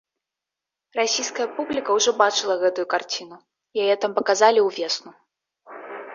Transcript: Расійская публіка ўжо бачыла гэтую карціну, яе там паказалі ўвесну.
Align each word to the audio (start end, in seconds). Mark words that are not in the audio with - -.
Расійская 0.99 1.47
публіка 1.57 1.97
ўжо 1.97 2.13
бачыла 2.21 2.57
гэтую 2.65 2.87
карціну, 2.95 3.37
яе 3.85 3.95
там 4.07 4.11
паказалі 4.23 4.59
ўвесну. 4.71 5.11